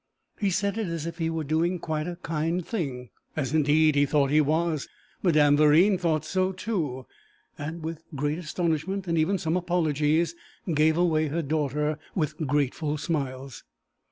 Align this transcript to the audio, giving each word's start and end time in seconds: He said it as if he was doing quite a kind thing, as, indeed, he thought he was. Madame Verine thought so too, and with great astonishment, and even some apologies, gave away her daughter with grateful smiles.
He 0.39 0.49
said 0.49 0.79
it 0.79 0.87
as 0.87 1.05
if 1.05 1.19
he 1.19 1.29
was 1.29 1.45
doing 1.45 1.77
quite 1.77 2.07
a 2.07 2.15
kind 2.15 2.65
thing, 2.65 3.11
as, 3.35 3.53
indeed, 3.53 3.93
he 3.93 4.07
thought 4.07 4.31
he 4.31 4.41
was. 4.41 4.87
Madame 5.21 5.55
Verine 5.55 5.99
thought 5.99 6.25
so 6.25 6.51
too, 6.51 7.05
and 7.55 7.83
with 7.83 8.01
great 8.15 8.39
astonishment, 8.39 9.05
and 9.07 9.15
even 9.15 9.37
some 9.37 9.55
apologies, 9.55 10.33
gave 10.73 10.97
away 10.97 11.27
her 11.27 11.43
daughter 11.43 11.99
with 12.15 12.35
grateful 12.47 12.97
smiles. 12.97 13.63